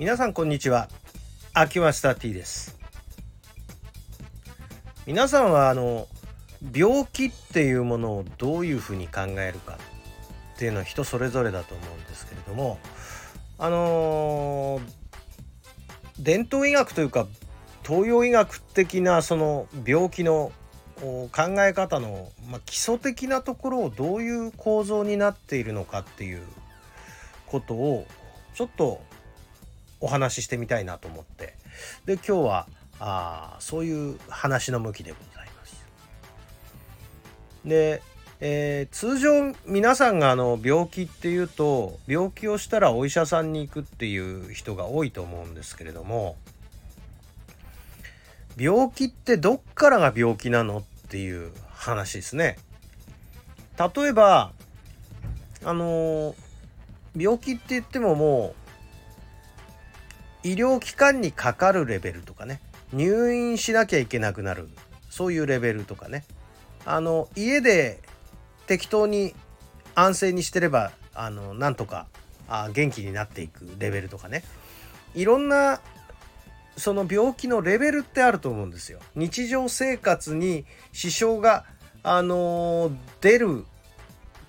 [0.00, 0.88] 皆さんこんにちは。
[1.52, 2.74] 秋マスター T です。
[5.06, 6.08] 皆さんはあの
[6.74, 9.76] 病気っていうものをどういうふうに考えるか
[10.54, 12.78] っていうのは人それぞれだと思うんですけれども
[13.58, 14.82] あのー、
[16.18, 17.26] 伝統医学というか
[17.86, 20.50] 東洋医学的なその病気の
[20.96, 26.40] 考え方の、まあ、基礎的なところをどういう構造になっているのかっていう
[27.44, 28.06] ことを
[28.54, 29.02] ちょっと
[30.00, 31.54] お話ししてみたいなと思って
[32.06, 32.66] で今日は
[32.98, 35.86] あそういう話の向きでございます。
[37.64, 38.02] で、
[38.40, 46.36] えー、通常皆さんがあの病気っていうと病気をしたらお医者さんに行くっていう人が多いと思うんですけれども
[48.58, 52.58] 病気ってどっからが病気なのっていう話ですね。
[53.78, 54.52] 例えば
[55.64, 56.34] あの
[57.16, 58.69] 病気って言ってももう
[60.42, 62.60] 医療機関にかかるレベルとかね
[62.92, 64.68] 入院しなきゃいけなくなる
[65.10, 66.24] そういうレベルとかね
[66.84, 68.00] あの家で
[68.66, 69.34] 適当に
[69.94, 72.06] 安静にしてればあのなんとか
[72.48, 74.42] あ元気になっていくレベルとかね
[75.14, 75.80] いろんな
[76.76, 79.00] その病気のレベルってあると思うんですよ。
[79.14, 81.66] 日常生活に支障が
[82.02, 83.66] あの出る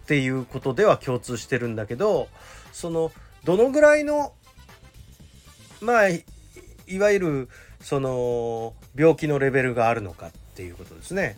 [0.04, 2.30] っていうことでは共通してるんだけど
[2.72, 3.12] その
[3.44, 4.34] どのぐらいの
[5.82, 6.24] まあい
[7.00, 7.50] わゆる
[7.82, 11.38] その病気のレベルがあるのかっていうことですね。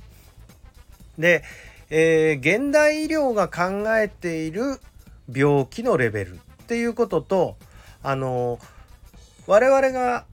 [1.17, 1.43] で、
[1.89, 4.79] えー、現代医療が考えている
[5.31, 7.55] 病気のレベルっていうことと
[8.01, 8.59] あの
[9.47, 10.25] 我々が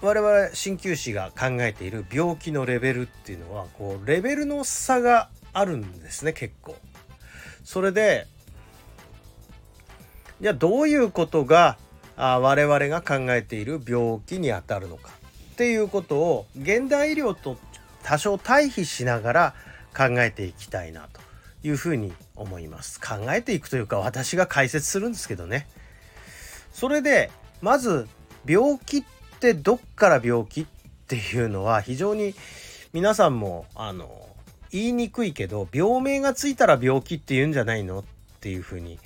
[0.00, 6.76] 我々鍼灸師が考えている病気のレベルっていうのはこうレベルの差があるんですね結構。
[7.64, 8.26] それで
[10.40, 11.76] じゃあどういうことが
[12.22, 15.10] あ我々が考えている病気にあたるのか
[15.52, 17.56] っていうことを現代医療と
[18.02, 19.54] 多少対比しながら
[19.96, 21.20] 考えていきたいなと
[21.66, 23.00] いうふうに思います。
[23.00, 25.66] 考えていくというか私が解説するんですけどね。
[26.72, 27.30] それで
[27.62, 28.06] まず
[28.46, 29.04] 病気っ
[29.40, 30.66] てどっから病気っ
[31.08, 32.34] ていうのは非常に
[32.92, 34.10] 皆さんもあの
[34.70, 38.04] 言いにくいけど病名がついたら病気って言うんじゃないのっ
[38.40, 38.98] ていうふうに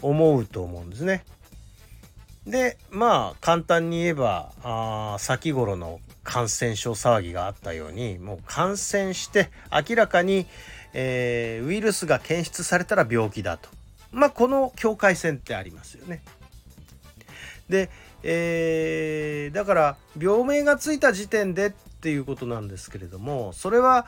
[0.00, 1.24] 思うと思うんですね。
[2.46, 10.46] でまあ簡単に言えばあ先頃の感染症騒ぎがあったようにもう感染して明らかに、
[10.92, 13.68] えー、ウイルスが検出されたら病気だと
[14.12, 16.22] まあこの境界線ってありますよね。
[17.68, 17.88] で、
[18.22, 24.06] えー、だから病名がついた時点でっていうことなんですけれどもそれは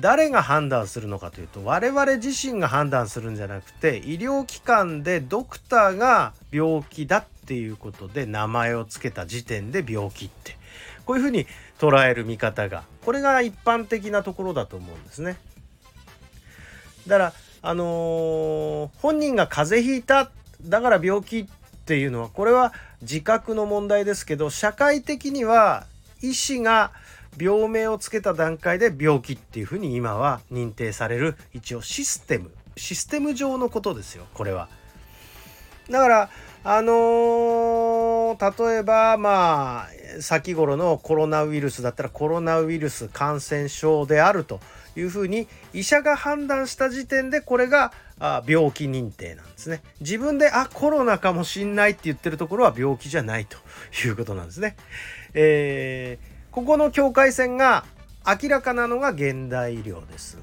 [0.00, 10.56] 誰が判断するのかというと我々自身が判断するんじゃなくて医療機関でドクターが病気だっていうことで名前を付けた時点で病気って
[11.04, 11.46] こういうふうに
[11.78, 15.36] 捉える見方がこれが一般的なところだと思うんですね。
[17.06, 17.32] だから
[17.62, 20.30] あのー、本人が風邪ひいた
[20.62, 21.46] だから病気っ
[21.86, 22.72] ていうのはこれは
[23.02, 25.86] 自覚の問題ですけど社会的には
[26.22, 26.92] 医師が
[27.38, 34.68] 病名をつけた段階で病気っていうふうに今は認定される一応システムシステム上のことですよこれは。
[35.90, 36.30] だから
[36.64, 39.88] あのー、例えばまあ
[40.20, 44.60] 先頃のコロナウイルスだったらコロナウイルス感染症であると
[44.96, 49.82] いうふうに医者が判断した時点でこれがあ病気認定なんですね。
[50.00, 53.58] 自分であコロナかもしんないって言ってるところは病気じゃないと
[54.06, 54.76] いうことなんですね。
[55.34, 57.84] えーここの境界線が
[58.24, 60.38] 明らかなのが現代医療です。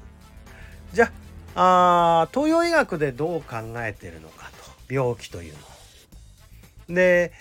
[0.92, 1.10] じゃ
[1.54, 4.50] あ東洋医学でどう考えてるのか
[4.88, 5.62] と病気というのを
[6.94, 7.32] で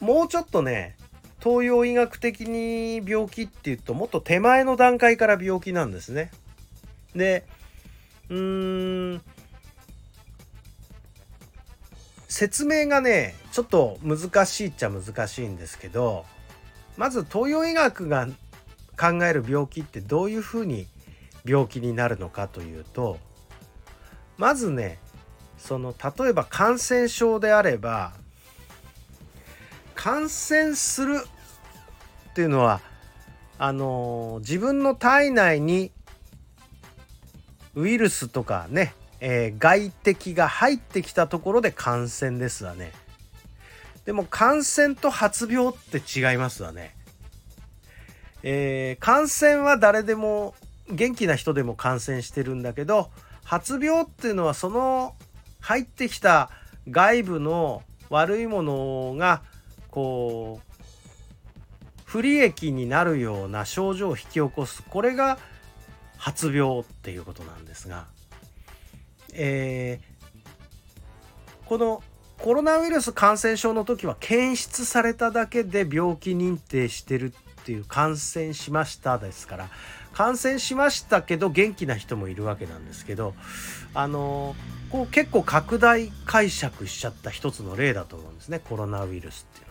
[0.00, 0.96] もうちょっとね
[1.42, 6.30] 東洋医学的に病気っていうともっと手前の段階から病気なんですね。
[7.14, 7.46] で
[8.28, 9.22] うーん
[12.28, 16.24] 説明がねちょっと難しいっちゃ難しいんですけど
[16.96, 18.28] まず東洋医学が
[18.98, 20.86] 考える病気ってどういうふうに
[21.44, 23.18] 病気になるのかというと
[24.36, 24.98] まずね
[25.56, 28.12] その例えば感染症であれば
[29.98, 31.20] 感染する
[32.30, 32.80] っていうのは
[33.58, 35.90] あの自分の体内に
[37.74, 42.92] ウイルスとかね、えー、外敵が入ってきたところで感染ですわね。
[44.04, 46.94] でも感染と発病って違いますわね。
[48.44, 50.54] えー、感染は誰でも
[50.88, 53.10] 元気な人でも感染してるんだけど
[53.42, 55.16] 発病っていうのはその
[55.58, 56.50] 入ってきた
[56.88, 59.42] 外部の悪いものが
[59.98, 60.72] こう
[62.04, 65.38] 不利益になるような症状を引き起こすこれが
[66.16, 68.06] 発病っていうことなんですが、
[69.34, 72.04] えー、この
[72.38, 79.68] コロナウイルス感染症の時は検出されただけで病気認定してるっていう感染しましたですから
[80.12, 83.34] 感染しましたけど元気な人もいるわけなんですけど
[83.94, 84.54] あの
[84.90, 89.67] こう結構拡大解釈しちゃった一つの例だと思うんですねコロナウイルスっていう。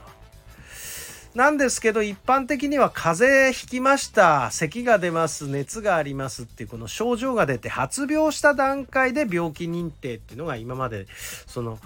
[1.38, 11.06] なんですけど一般的には風邪ひきました咳が出ます熱がありますっていうこの症状が出て発病した段階で病気認定っていうのが今まで
[11.46, 11.78] その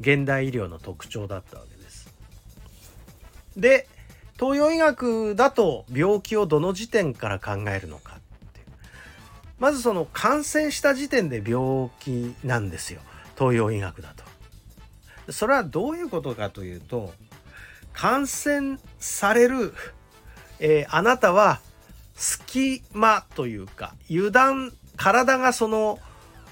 [0.00, 2.12] 現代医療の特徴だったわけです。
[3.56, 3.86] で
[4.40, 8.18] 東洋医学だと病気をどの時点から考えるのかっ
[8.54, 8.60] て
[9.60, 13.02] まずその感染した時点で病気なんですよ
[13.38, 15.32] 東洋医学だと。
[15.32, 17.12] それはどういうことかというと
[17.96, 19.72] 感染される、
[20.60, 21.60] えー、あなたは
[22.14, 25.98] 隙間というか油断体がその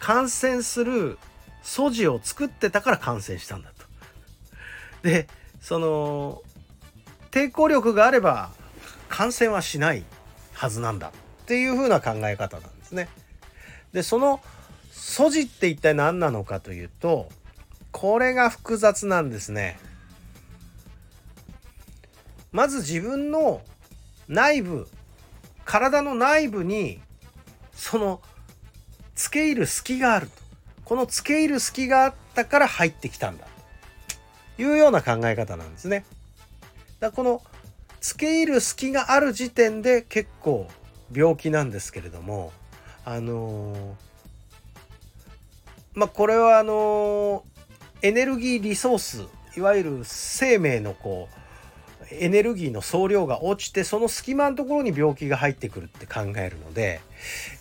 [0.00, 1.18] 感染する
[1.62, 3.84] 素地を作ってたから感染したんだと。
[5.02, 5.28] で
[5.60, 6.42] その
[7.30, 8.50] 抵抗力があれば
[9.10, 10.02] 感染はしない
[10.54, 13.08] はずなんだっていう風な考え方なんですね。
[13.92, 14.40] でその
[14.92, 17.28] 素地って一体何なのかというと
[17.92, 19.78] これが複雑なんですね。
[22.54, 23.62] まず自分の
[24.28, 24.86] 内部
[25.64, 27.00] 体の内部に
[27.72, 28.20] その
[29.16, 30.32] 付け入る隙があると
[30.84, 33.46] この付け入る隙があったから入ってきたんだ
[34.56, 36.04] というような考え方なんですね。
[37.00, 37.42] だこの
[38.00, 40.68] 付け入る隙がある時点で結構
[41.12, 42.52] 病気なんですけれども
[43.04, 43.94] あのー、
[45.94, 47.42] まあこれはあのー、
[48.02, 49.24] エネルギーリソース
[49.56, 51.43] いわゆる生命のこう
[52.10, 57.00] エネルギーの総量が落ちてその隙間のところに病気が入ってくるって考えるので、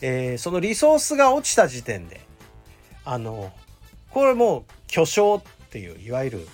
[0.02, 2.22] えー、そのリソースが落ちた時点で
[3.06, 3.52] あの
[4.10, 6.48] これもう巨匠っていういわゆる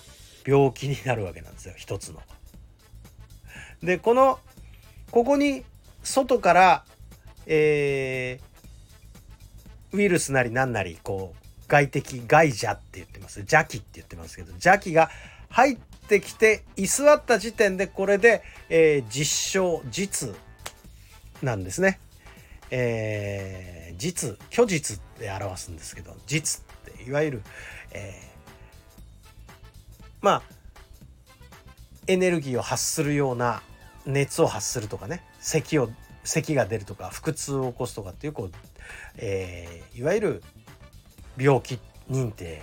[0.46, 2.22] 病気になるわけなんですよ一つの。
[3.84, 4.40] でこの
[5.12, 5.64] ここに
[6.04, 6.86] 外から、
[7.46, 15.10] えー、ウイルスなり何なりこう外敵外邪って言ってます邪気って言ってますけど邪気が
[15.50, 15.78] 入っ
[16.10, 20.36] てきて居座った時点でこれで、えー、実証実
[21.42, 22.00] なんですね。
[22.72, 27.42] えー、実虚実って表すんですけど実っていわゆる、
[27.92, 30.42] えー、まあ
[32.08, 33.62] エネルギーを発するような
[34.06, 35.90] 熱を発するとかね咳を
[36.24, 38.52] 咳が出るとか腹痛を起こすとかっていうこう、
[39.18, 40.44] えー、いわゆる
[41.38, 41.80] 病気
[42.10, 42.62] 認定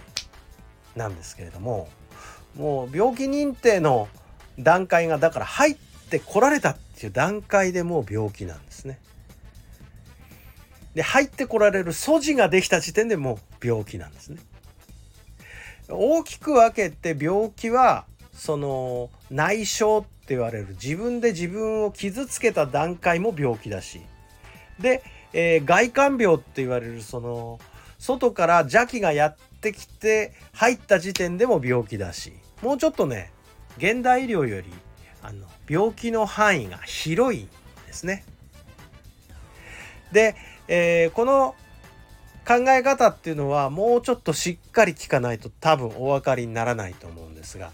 [0.94, 1.88] なんですけれども
[2.58, 4.08] もう病気認定の
[4.58, 5.76] 段階がだから入っ
[6.10, 8.98] てこられたっていう段階でもう病気なんですね。
[10.94, 14.38] で入ってこられる素地ができた時点でもう病気なんですね。
[15.88, 24.00] 大きく分けて病気はその内傷って言われる自分で自分を傷つけた段階も病気だし
[24.80, 27.60] で、えー、外観病って言われるその
[27.98, 32.32] 外から邪気がやってきて入った時点でも病気だし
[32.66, 33.30] もうちょっとね
[33.78, 34.66] 現代医療より
[35.22, 37.48] あの病気の範囲が広いん
[37.86, 38.24] ですね。
[40.10, 40.34] で
[40.66, 41.54] えー、この
[42.44, 47.70] 考え方っていうのはもうちょっとしっかり聞かないと多分お分かりにならないと思うんですが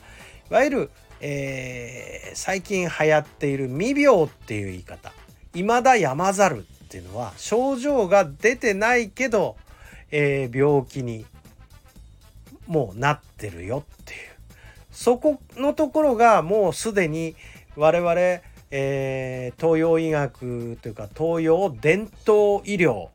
[0.51, 0.91] いわゆる、
[1.23, 5.15] えー、最近流行っている未病っていう言い方
[5.55, 9.57] 未だやまざるっていうのは症状が出てないけど、
[10.11, 11.25] えー、病気に
[12.67, 14.32] もうなってるよっていう
[14.93, 17.35] そこのところがもうすでに
[17.77, 23.09] 我々えー、東洋医学というか東洋伝統医療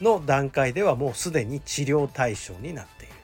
[0.00, 3.14] の段階ではもうすでに治療対象になっている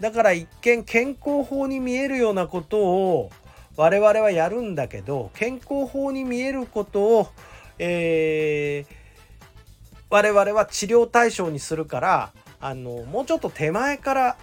[0.00, 3.30] だから一見健康法に見えるようなことを
[3.76, 7.28] 我々はやるんだけど健康法に見えることを、
[7.80, 8.94] えー、
[10.08, 14.36] 我々は治療対象にするからあのもうちょっと手前から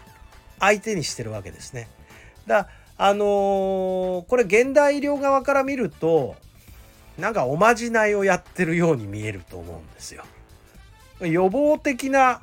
[0.60, 1.88] 相手にしてるわけですね。
[2.46, 2.68] だ
[3.06, 6.38] あのー、これ現代医療側から見ると
[7.18, 10.24] なんかおまじないをやってるように見えると思うんですよ。
[11.20, 12.40] 予防的な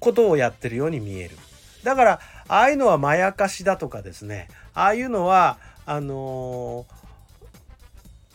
[0.00, 1.36] ことをやってるように見える。
[1.84, 6.94] だからああいうのはまやかしだとかですねああいうのはあのー、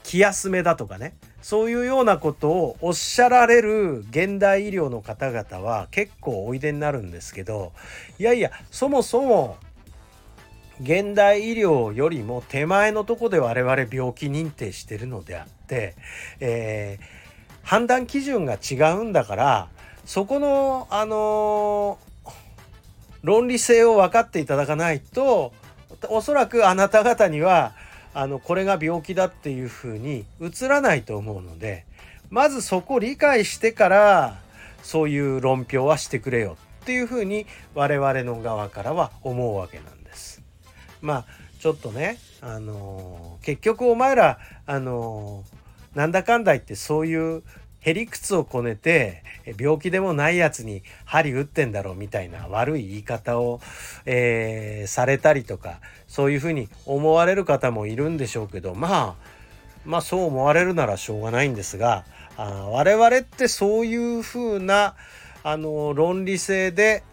[0.04, 7.74] 気休めだとかねそういうようなことをおっしゃられる現代医療の方々は結構おいでになるんですけど
[8.18, 9.58] いやいやそもそも
[10.82, 15.96] 現代医療よりも手前のとこで我々病気認定してるのであって、
[16.40, 17.06] えー、
[17.64, 19.68] 判断基準が違うんだから
[20.06, 22.32] そこのあのー、
[23.24, 25.54] 論理性を分かっていただかないと
[26.10, 27.74] おそらくあなた方には
[28.14, 31.86] あのこれが病気だっていうふうに映らないと思うので
[32.30, 34.40] まずそこ理解してから
[34.84, 39.95] そういう論評はしてくれよっていうふうに我々の側からは思うわけなんです。
[41.06, 41.26] まあ
[41.60, 47.44] ちょっとねあのー、結局お前らあのー、なんだかんだ言ってそういう
[47.80, 49.24] へりくつをこねて
[49.60, 53.62] 病気でもないやつに針打ってんだろうみたいな悪い言い方を、
[54.08, 59.16] えー、されたりとかそういうふうに思われる方もいるんでしょうけどまあ
[59.86, 62.06] まあそう思われるならしょうがないんですが
[62.38, 64.96] あ我々ってそういうふうな
[65.44, 67.04] あの論理性で、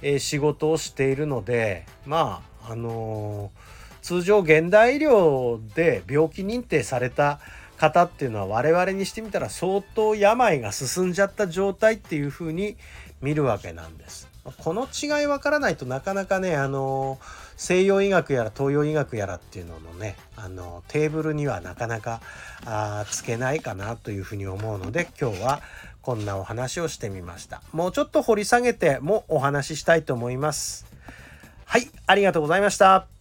[0.00, 7.40] えー、仕事をしているのでまああのー、通常現代医療で病気認定された
[7.76, 12.76] 方っていうのは我々にしてみたら相当病が進んじゃった状態っていうふうに
[13.22, 14.28] 見るわけなんです。
[14.58, 17.18] この違い分からないとなかなかねあの
[17.56, 22.22] 西洋医学やら東洋医学やらっていうののねあのテーブルにはなかなか
[22.64, 25.60] あつけないかなというふうに思うので今日は
[26.00, 30.86] こんなお話をしてみましたもうちょっと掘り下げてもお話ししたいと思います
[31.70, 33.19] はいありがとうございました。